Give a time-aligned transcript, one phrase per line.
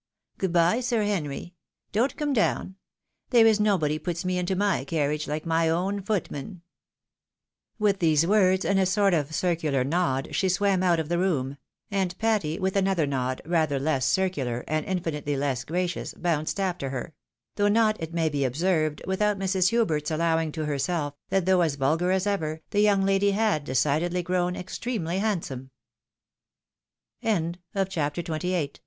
[0.39, 0.79] Good bye.
[0.79, 1.53] Sir Henry!
[1.91, 2.75] don't come down.
[3.29, 6.63] There is nobody puts me into my carriage, like my own footman."
[7.77, 11.57] With these words, and a sort of circular nod, she swam out of the room;
[11.91, 17.13] and Patty, with another nod, rather less circular, and infinitely less gTaoious, bounced after her;
[17.55, 19.69] though not, it may be observed, without Mrs.
[19.69, 24.23] Hubert's allowing to herself, that though as vulgar as ever, the young lady had decidedly
[24.23, 24.97] grown extre